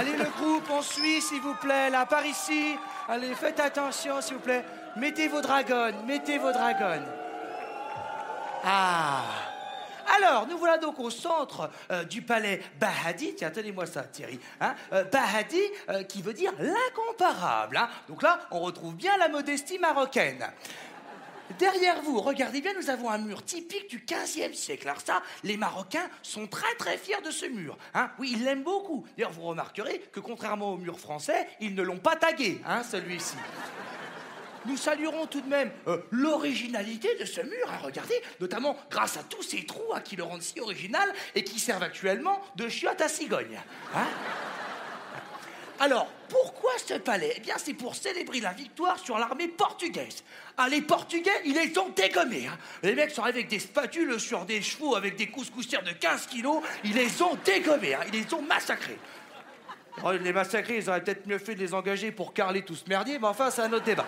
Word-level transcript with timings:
Allez, 0.00 0.16
le 0.16 0.24
groupe, 0.24 0.64
on 0.70 0.80
suit, 0.80 1.20
s'il 1.20 1.42
vous 1.42 1.54
plaît, 1.56 1.90
là, 1.90 2.06
par 2.06 2.24
ici. 2.24 2.74
Allez, 3.06 3.34
faites 3.34 3.60
attention, 3.60 4.22
s'il 4.22 4.36
vous 4.36 4.40
plaît. 4.40 4.64
Mettez 4.96 5.28
vos 5.28 5.42
dragons, 5.42 5.92
mettez 6.06 6.38
vos 6.38 6.52
dragons. 6.52 7.04
Ah 8.64 9.22
alors, 10.18 10.46
nous 10.48 10.58
voilà 10.58 10.76
donc 10.76 10.98
au 10.98 11.08
centre 11.08 11.70
euh, 11.92 12.02
du 12.02 12.20
palais 12.22 12.60
Bahadi. 12.80 13.34
Tiens, 13.36 13.50
tenez-moi 13.50 13.86
ça, 13.86 14.02
Thierry. 14.02 14.40
Hein 14.60 14.74
Euh, 14.92 15.04
Bahadi, 15.04 15.60
euh, 15.88 16.02
qui 16.02 16.20
veut 16.20 16.32
dire 16.32 16.52
l'incomparable. 16.58 17.76
hein. 17.76 17.88
Donc 18.08 18.22
là, 18.22 18.40
on 18.50 18.58
retrouve 18.58 18.96
bien 18.96 19.16
la 19.18 19.28
modestie 19.28 19.78
marocaine. 19.78 20.50
Derrière 21.58 22.00
vous, 22.02 22.20
regardez 22.20 22.60
bien, 22.60 22.72
nous 22.80 22.90
avons 22.90 23.10
un 23.10 23.18
mur 23.18 23.44
typique 23.44 23.90
du 23.90 23.98
15e 24.00 24.54
siècle. 24.54 24.88
Alors 24.88 25.00
ça, 25.00 25.22
les 25.44 25.56
Marocains 25.56 26.08
sont 26.22 26.46
très 26.46 26.74
très 26.76 26.96
fiers 26.96 27.20
de 27.24 27.30
ce 27.30 27.46
mur. 27.46 27.76
hein. 27.94 28.10
Oui, 28.18 28.30
ils 28.34 28.44
l'aiment 28.44 28.62
beaucoup. 28.62 29.04
D'ailleurs, 29.16 29.32
vous 29.32 29.42
remarquerez 29.42 29.98
que 30.12 30.20
contrairement 30.20 30.72
au 30.72 30.76
mur 30.78 30.98
français, 30.98 31.48
ils 31.60 31.74
ne 31.74 31.82
l'ont 31.82 31.98
pas 31.98 32.16
tagué, 32.16 32.60
hein, 32.66 32.82
celui-ci. 32.82 33.34
Nous 34.66 34.76
saluerons 34.76 35.26
tout 35.26 35.40
de 35.40 35.48
même 35.48 35.70
euh, 35.86 35.98
l'originalité 36.10 37.08
de 37.18 37.24
ce 37.24 37.40
mur, 37.40 37.66
hein, 37.68 37.78
regardez, 37.82 38.20
notamment 38.40 38.76
grâce 38.90 39.16
à 39.16 39.22
tous 39.22 39.42
ces 39.42 39.64
trous 39.64 39.92
hein, 39.94 40.00
qui 40.02 40.16
le 40.16 40.22
rendent 40.22 40.42
si 40.42 40.60
original 40.60 41.10
et 41.34 41.42
qui 41.44 41.58
servent 41.58 41.82
actuellement 41.82 42.40
de 42.56 42.68
chiottes 42.68 43.00
à 43.00 43.08
cigogne. 43.08 43.58
hein. 43.94 44.06
Alors, 45.82 46.08
pourquoi 46.28 46.72
ce 46.86 46.94
palais? 46.94 47.32
Eh 47.38 47.40
bien, 47.40 47.54
c'est 47.56 47.72
pour 47.72 47.94
célébrer 47.94 48.40
la 48.40 48.52
victoire 48.52 48.98
sur 48.98 49.18
l'armée 49.18 49.48
portugaise. 49.48 50.22
Ah, 50.58 50.68
les 50.68 50.82
Portugais, 50.82 51.30
ils 51.46 51.54
les 51.54 51.76
ont 51.78 51.88
dégommés. 51.88 52.46
hein. 52.46 52.58
Les 52.82 52.94
mecs 52.94 53.10
sont 53.10 53.22
avec 53.22 53.48
des 53.48 53.58
spatules 53.58 54.20
sur 54.20 54.44
des 54.44 54.60
chevaux 54.60 54.94
avec 54.94 55.16
des 55.16 55.28
couscoussières 55.28 55.82
de 55.82 55.92
15 55.92 56.26
kilos. 56.26 56.62
Ils 56.84 56.94
les 56.94 57.22
ont 57.22 57.34
dégommés, 57.46 57.94
hein. 57.94 58.00
ils 58.12 58.20
les 58.24 58.34
ont 58.34 58.42
massacrés. 58.42 58.98
Oh, 60.04 60.12
les 60.12 60.32
massacrer, 60.34 60.76
ils 60.76 60.88
auraient 60.90 61.02
peut-être 61.02 61.26
mieux 61.26 61.38
fait 61.38 61.54
de 61.54 61.60
les 61.60 61.72
engager 61.72 62.12
pour 62.12 62.34
carler 62.34 62.62
tout 62.62 62.76
ce 62.76 62.86
merdier, 62.86 63.18
mais 63.18 63.26
enfin, 63.26 63.50
c'est 63.50 63.62
un 63.62 63.72
autre 63.72 63.84
débat. 63.84 64.06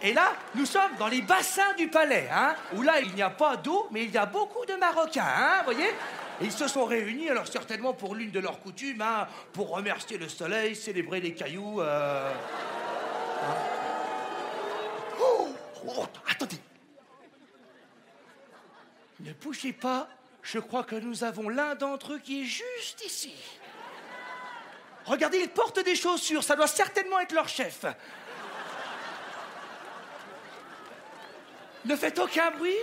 Et 0.00 0.14
là, 0.14 0.32
nous 0.54 0.64
sommes 0.64 0.94
dans 0.98 1.08
les 1.08 1.20
bassins 1.22 1.74
du 1.76 1.88
palais, 1.88 2.28
hein, 2.32 2.54
où 2.74 2.82
là, 2.82 3.00
il 3.00 3.14
n'y 3.14 3.22
a 3.22 3.30
pas 3.30 3.56
d'eau, 3.56 3.88
mais 3.90 4.04
il 4.04 4.10
y 4.10 4.16
a 4.16 4.26
beaucoup 4.26 4.64
de 4.64 4.74
Marocains, 4.74 5.22
hein, 5.26 5.62
voyez? 5.64 5.92
Ils 6.40 6.52
se 6.52 6.68
sont 6.68 6.84
réunis, 6.84 7.28
alors 7.30 7.48
certainement 7.48 7.92
pour 7.92 8.14
l'une 8.14 8.30
de 8.30 8.38
leurs 8.38 8.60
coutumes, 8.60 9.02
hein, 9.02 9.26
pour 9.52 9.70
remercier 9.70 10.18
le 10.18 10.28
soleil, 10.28 10.76
célébrer 10.76 11.20
les 11.20 11.34
cailloux. 11.34 11.80
euh, 11.80 12.32
hein. 13.42 13.54
Oh, 15.20 15.48
oh, 15.86 16.06
attendez. 16.30 16.60
Ne 19.20 19.32
bougez 19.32 19.72
pas, 19.72 20.08
je 20.42 20.60
crois 20.60 20.84
que 20.84 20.94
nous 20.94 21.24
avons 21.24 21.48
l'un 21.48 21.74
d'entre 21.74 22.12
eux 22.12 22.18
qui 22.20 22.42
est 22.42 22.44
juste 22.44 23.04
ici. 23.04 23.34
Regardez, 25.06 25.38
ils 25.38 25.48
portent 25.48 25.80
des 25.80 25.96
chaussures, 25.96 26.44
ça 26.44 26.54
doit 26.54 26.68
certainement 26.68 27.18
être 27.18 27.32
leur 27.32 27.48
chef. 27.48 27.84
Ne 31.84 31.96
faites 31.96 32.18
aucun 32.18 32.50
bruit. 32.52 32.76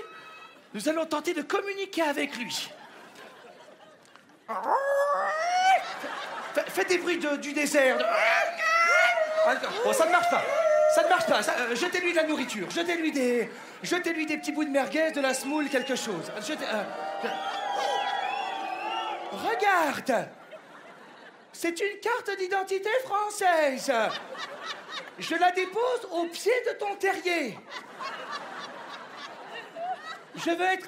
Nous 0.73 0.89
allons 0.89 1.05
tenter 1.05 1.33
de 1.33 1.41
communiquer 1.41 2.01
avec 2.01 2.35
lui. 2.35 2.69
Fa- 6.53 6.63
Faites 6.67 6.87
des 6.89 6.97
bruits 6.97 7.17
de- 7.17 7.35
du 7.37 7.53
désert. 7.53 7.97
Bon, 9.83 9.93
ça 9.93 10.05
ne 10.05 10.11
marche 10.11 10.29
pas. 10.29 10.43
Ça 10.95 11.03
ne 11.03 11.09
marche 11.09 11.25
pas. 11.25 11.39
Euh, 11.39 11.75
jetez-lui 11.75 12.11
de 12.11 12.15
la 12.17 12.23
nourriture. 12.23 12.69
Jetez-lui 12.69 13.11
des, 13.11 13.49
jetez-lui 13.83 14.25
des 14.25 14.37
petits 14.37 14.51
bouts 14.51 14.63
de 14.65 14.69
merguez, 14.69 15.11
de 15.11 15.21
la 15.21 15.33
semoule, 15.33 15.67
quelque 15.69 15.95
chose. 15.95 16.31
Euh, 16.37 16.83
Regarde. 19.31 20.29
C'est 21.51 21.79
une 21.79 21.99
carte 21.99 22.37
d'identité 22.37 22.89
française. 23.05 23.91
Je 25.19 25.35
la 25.35 25.51
dépose 25.51 26.07
au 26.11 26.25
pied 26.25 26.53
de 26.67 26.73
ton 26.77 26.95
terrier. 26.95 27.57
Je 30.35 30.51
veux 30.51 30.65
être. 30.65 30.87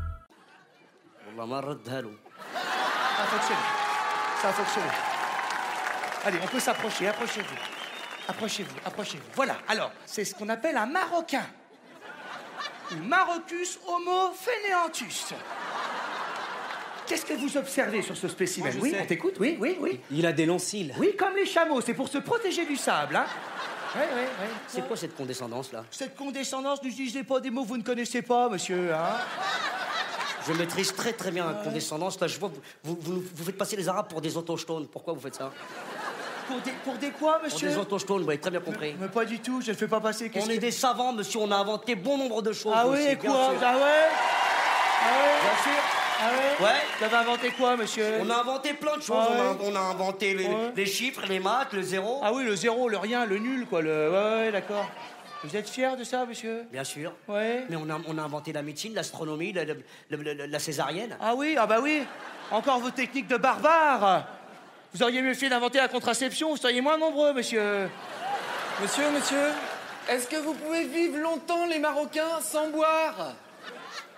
والله 1.40 1.46
ما 1.46 1.60
نردها 1.60 2.00
له 2.00 2.10
Ça 3.16 3.22
a 3.22 3.26
fonctionné. 3.26 3.62
Ça 4.42 4.48
a 4.48 4.52
fonctionné. 4.52 4.90
Allez, 6.26 6.38
on 6.42 6.46
peut 6.48 6.60
s'approcher. 6.60 7.08
Approchez-vous. 7.08 7.56
Approchez-vous. 8.28 8.76
Approchez-vous. 8.84 9.24
Voilà. 9.34 9.56
Alors, 9.68 9.90
c'est 10.04 10.24
ce 10.24 10.34
qu'on 10.34 10.48
appelle 10.50 10.76
un 10.76 10.86
marocain. 10.86 11.46
Ou 12.92 12.96
Marocus 13.02 13.78
homo 13.86 14.32
fainéantus. 14.34 15.32
Qu'est-ce 17.06 17.24
que 17.24 17.34
vous 17.34 17.56
observez 17.56 18.02
sur 18.02 18.16
ce 18.16 18.28
spécimen 18.28 18.70
Moi, 18.72 18.78
je 18.78 18.82
Oui, 18.84 18.90
sais. 18.90 19.00
on 19.02 19.06
t'écoute 19.06 19.36
Oui, 19.40 19.56
oui, 19.60 19.76
oui. 19.80 20.00
Il 20.10 20.26
a 20.26 20.32
des 20.32 20.44
longs 20.44 20.58
cils. 20.58 20.92
Oui, 20.98 21.16
comme 21.16 21.34
les 21.36 21.46
chameaux, 21.46 21.80
c'est 21.80 21.94
pour 21.94 22.08
se 22.08 22.18
protéger 22.18 22.66
du 22.66 22.76
sable. 22.76 23.16
Hein. 23.16 23.26
Oui, 23.94 24.02
oui, 24.14 24.22
oui. 24.40 24.46
C'est 24.68 24.86
quoi 24.86 24.96
cette 24.96 25.16
condescendance 25.16 25.72
là 25.72 25.84
Cette 25.90 26.14
condescendance, 26.16 26.82
n'utilisez 26.82 27.24
pas 27.24 27.40
des 27.40 27.50
mots 27.50 27.62
que 27.62 27.68
vous 27.68 27.76
ne 27.78 27.82
connaissez 27.82 28.22
pas, 28.22 28.48
monsieur. 28.48 28.92
Hein. 28.94 29.14
je 30.47 30.53
maîtrise 30.53 30.93
très 30.95 31.13
très 31.13 31.31
bien 31.31 31.45
la 31.45 31.53
condescendance. 31.53 32.19
Là, 32.19 32.27
je 32.27 32.39
vois, 32.39 32.51
vous, 32.83 32.97
vous, 33.01 33.23
vous, 33.35 33.43
faites 33.43 33.57
passer 33.57 33.75
les 33.75 33.87
Arabes 33.87 34.07
pour 34.09 34.21
des 34.21 34.35
autochtones. 34.37 34.87
Pourquoi 34.87 35.13
vous 35.13 35.19
faites 35.21 35.35
ça 35.35 35.51
Pour, 36.47 36.59
des, 36.61 36.71
pour 36.83 36.95
des 36.95 37.11
quoi, 37.11 37.33
Pour 37.35 37.43
monsieur 37.45 37.69
des 37.69 37.77
autochtones, 37.77 38.23
vous 38.23 38.29
avez 38.29 38.39
très 38.39 38.51
bien 38.51 38.59
compris. 38.61 38.95
Mais 38.99 39.07
pas 39.07 39.25
du 39.25 39.39
tout, 39.39 39.61
je 39.61 39.71
ne 39.71 39.75
fais 39.75 39.87
pas 39.87 39.99
passer. 39.99 40.31
On 40.35 40.49
est 40.49 40.55
que- 40.55 40.61
des 40.61 40.71
savants, 40.71 41.13
monsieur. 41.13 41.39
On 41.41 41.51
a 41.51 41.55
inventé 41.57 41.95
bon 41.95 42.17
nombre 42.17 42.41
de 42.41 42.53
choses. 42.53 42.73
Ah 42.75 42.87
oui, 42.87 43.05
aussi, 43.05 43.17
quoi. 43.17 43.31
Ah 43.33 43.51
ouais 43.51 43.57
Ah 43.61 43.75
ouais 43.75 45.39
Bien 45.41 45.63
sûr. 45.63 45.81
Ah 46.23 46.29
ouais 46.29 46.65
Ouais. 46.65 46.79
Vous 46.99 47.05
avez 47.05 47.15
inventé 47.15 47.49
quoi, 47.51 47.75
monsieur 47.77 48.05
On 48.21 48.29
a 48.29 48.35
inventé 48.41 48.73
plein 48.73 48.95
de 48.97 49.01
choses. 49.01 49.17
Ah 49.19 49.29
on, 49.31 49.39
a, 49.41 49.51
ouais. 49.53 49.57
on 49.71 49.75
a 49.75 49.79
inventé 49.79 50.33
les, 50.35 50.45
Ouais. 50.47 50.71
les 50.75 50.85
chiffres, 50.85 51.21
les 51.27 51.39
maths, 51.39 51.73
le 51.73 51.81
zéro. 51.81 52.19
Ah 52.23 52.31
oui, 52.33 52.43
le 52.43 52.55
zéro, 52.55 52.89
le 52.89 52.97
rien, 52.97 53.25
le 53.25 53.37
nul, 53.39 53.65
quoi. 53.67 53.81
Le... 53.81 54.09
Ouais, 54.11 54.45
ouais, 54.45 54.51
d'accord. 54.51 54.85
Vous 55.43 55.55
êtes 55.55 55.67
fier 55.69 55.97
de 55.97 56.03
ça, 56.03 56.25
monsieur 56.25 56.65
Bien 56.71 56.83
sûr. 56.83 57.13
Ouais. 57.27 57.65
Mais 57.69 57.75
on 57.75 57.89
a, 57.89 57.99
on 58.07 58.17
a 58.17 58.21
inventé 58.21 58.53
la 58.53 58.61
médecine, 58.61 58.93
l'astronomie, 58.93 59.51
la, 59.53 59.65
la- 59.65 59.73
la- 60.11 60.33
la- 60.35 60.47
la 60.47 60.59
césarienne. 60.59 61.17
Ah 61.19 61.33
oui, 61.35 61.55
ah 61.57 61.65
bah 61.65 61.79
oui. 61.81 62.03
Encore 62.51 62.79
vos 62.79 62.91
techniques 62.91 63.27
de 63.27 63.37
barbares. 63.37 64.27
Vous 64.93 65.01
auriez 65.01 65.21
mieux 65.21 65.33
fait 65.33 65.49
d'inventer 65.49 65.79
la 65.79 65.87
contraception, 65.87 66.49
vous 66.51 66.57
seriez 66.57 66.81
moins 66.81 66.97
nombreux, 66.97 67.33
monsieur. 67.33 67.89
Monsieur, 68.81 69.09
monsieur, 69.11 69.47
est-ce 70.09 70.27
que 70.27 70.35
vous 70.35 70.53
pouvez 70.53 70.83
vivre 70.85 71.17
longtemps 71.17 71.65
les 71.65 71.79
Marocains 71.79 72.39
sans 72.41 72.69
boire? 72.69 73.33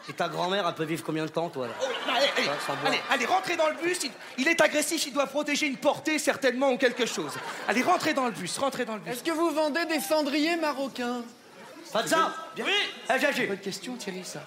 Et 0.10 0.14
ta 0.14 0.28
grand-mère, 0.28 0.68
elle 0.68 0.74
peut 0.76 0.84
vivre 0.84 1.04
combien 1.04 1.24
de 1.24 1.30
temps, 1.30 1.50
toi 1.50 1.68
là 1.68 1.74
Oh, 1.82 1.86
allez, 2.10 2.28
allez, 2.38 2.50
allez, 2.88 3.00
allez, 3.10 3.26
rentrez 3.26 3.56
dans 3.56 3.70
le 3.70 3.76
bus. 3.76 4.00
Il, 4.04 4.12
il 4.40 4.48
est 4.50 4.60
agressif, 4.60 5.06
il 5.08 5.14
doit 5.14 5.28
protéger 5.28 5.68
une 5.68 5.78
portée, 5.78 6.20
certainement, 6.20 6.72
ou 6.72 6.78
quelque 6.78 7.06
chose. 7.06 7.32
Allez, 7.70 7.84
rentrez 7.84 8.14
dans 8.14 8.26
le 8.26 8.32
bus, 8.32 8.58
rentrez 8.58 8.84
dans 8.84 8.96
le 8.96 9.00
bus. 9.00 9.14
Est-ce 9.14 9.24
que 9.24 9.32
vous 9.32 9.52
vendez 9.52 9.86
des 9.86 10.02
cendriers 10.02 10.58
marocains? 10.58 11.22
Pas 11.94 12.04
de 12.04 12.08
ça 12.10 12.34
Oui 12.58 12.64
ah, 13.08 13.18
j'ai- 13.18 13.32
j'ai- 13.34 13.48
Bonne 13.48 13.58
question, 13.60 13.96
Thierry, 13.96 14.24
ça. 14.26 14.42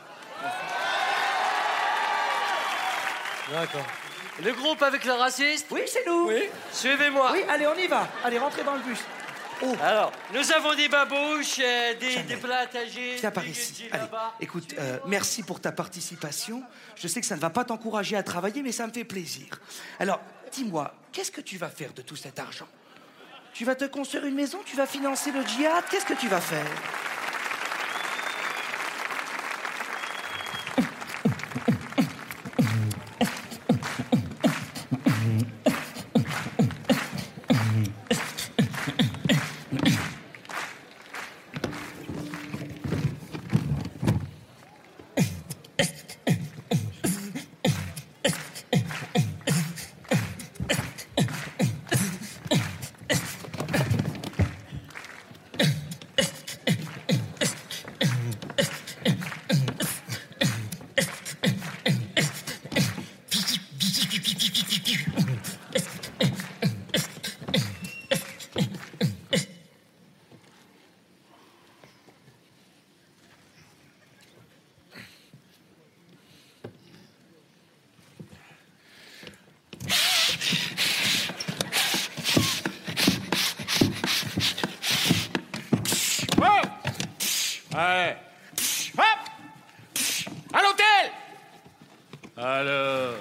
D'accord. 3.53 3.87
Le 4.43 4.53
groupe 4.53 4.83
avec 4.83 5.05
le 5.05 5.13
raciste? 5.13 5.69
Oui, 5.71 5.83
c'est 5.87 6.07
nous. 6.07 6.27
Oui. 6.29 6.43
Suivez-moi. 6.73 7.31
Oui, 7.33 7.43
allez, 7.49 7.67
on 7.67 7.75
y 7.77 7.87
va. 7.87 8.07
Allez, 8.25 8.39
rentrez 8.39 8.63
dans 8.65 8.75
le 8.75 8.81
bus. 8.81 8.99
Oh, 9.63 9.75
Alors, 9.83 10.13
nous 10.35 10.53
avons 10.53 10.75
des 10.75 10.89
babouches, 10.89 11.59
euh, 11.61 11.95
des, 11.95 12.23
des 12.25 12.37
plats 12.37 12.69
âgés. 12.75 13.17
Viens 13.17 13.31
par 13.31 13.47
ici. 13.47 13.89
Allez, 13.91 14.05
écoute, 14.41 14.75
euh, 14.79 14.99
merci 15.07 15.43
pour 15.43 15.61
ta 15.61 15.73
participation. 15.73 16.63
Je 16.95 17.09
sais 17.09 17.21
que 17.21 17.27
ça 17.27 17.37
ne 17.37 17.41
va 17.41 17.51
pas 17.51 17.65
t'encourager 17.65 18.17
à 18.17 18.23
travailler, 18.23 18.63
mais 18.63 18.73
ça 18.73 18.87
me 18.87 18.93
fait 18.93 19.05
plaisir. 19.05 19.59
Alors, 19.99 20.21
dis-moi, 20.53 20.95
qu'est-ce 21.13 21.31
que 21.31 21.41
tu 21.41 21.57
vas 21.57 21.71
faire 21.71 21.93
de 21.95 22.03
tout 22.03 22.17
cet 22.17 22.39
argent? 22.39 22.69
Tu 23.55 23.65
vas 23.65 23.75
te 23.75 23.87
construire 23.87 24.27
une 24.27 24.35
maison? 24.35 24.59
Tu 24.67 24.77
vas 24.77 24.87
financer 24.87 25.31
le 25.33 25.43
djihad? 25.43 25.85
Qu'est-ce 25.91 26.05
que 26.05 26.13
tu 26.15 26.29
vas 26.29 26.43
faire? 26.43 26.67
Ouais. 87.77 88.17
Hop 88.97 89.05
À 90.55 90.63
l'hôtel 90.63 91.13
Alors. 92.39 93.17